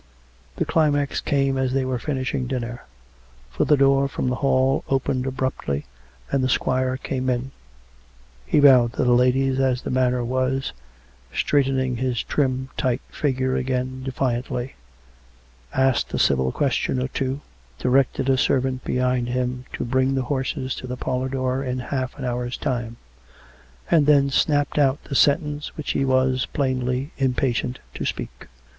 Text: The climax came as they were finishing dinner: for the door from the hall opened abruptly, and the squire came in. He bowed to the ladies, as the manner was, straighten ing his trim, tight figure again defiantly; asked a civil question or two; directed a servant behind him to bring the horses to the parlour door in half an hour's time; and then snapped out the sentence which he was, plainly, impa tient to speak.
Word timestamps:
The 0.55 0.65
climax 0.65 1.21
came 1.21 1.59
as 1.59 1.73
they 1.73 1.85
were 1.85 1.99
finishing 1.99 2.47
dinner: 2.47 2.85
for 3.51 3.65
the 3.65 3.77
door 3.77 4.07
from 4.07 4.29
the 4.29 4.37
hall 4.37 4.83
opened 4.89 5.27
abruptly, 5.27 5.85
and 6.31 6.43
the 6.43 6.49
squire 6.49 6.97
came 6.97 7.29
in. 7.29 7.51
He 8.47 8.59
bowed 8.59 8.93
to 8.93 9.03
the 9.03 9.11
ladies, 9.13 9.59
as 9.59 9.83
the 9.83 9.91
manner 9.91 10.25
was, 10.25 10.73
straighten 11.31 11.77
ing 11.79 11.97
his 11.97 12.23
trim, 12.23 12.69
tight 12.75 13.01
figure 13.11 13.55
again 13.55 14.01
defiantly; 14.01 14.73
asked 15.71 16.11
a 16.15 16.17
civil 16.17 16.51
question 16.51 16.99
or 16.99 17.07
two; 17.09 17.41
directed 17.77 18.27
a 18.27 18.39
servant 18.39 18.83
behind 18.83 19.29
him 19.29 19.65
to 19.73 19.85
bring 19.85 20.15
the 20.15 20.23
horses 20.33 20.73
to 20.77 20.87
the 20.87 20.97
parlour 20.97 21.29
door 21.29 21.63
in 21.63 21.77
half 21.77 22.17
an 22.17 22.25
hour's 22.25 22.57
time; 22.57 22.97
and 23.91 24.07
then 24.07 24.31
snapped 24.31 24.79
out 24.79 25.03
the 25.03 25.13
sentence 25.13 25.77
which 25.77 25.91
he 25.91 26.03
was, 26.05 26.47
plainly, 26.47 27.11
impa 27.19 27.53
tient 27.55 27.77
to 27.93 28.03
speak. 28.03 28.47